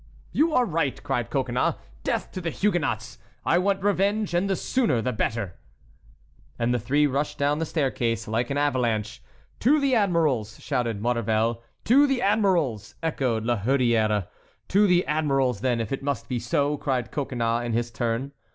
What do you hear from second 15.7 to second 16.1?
if it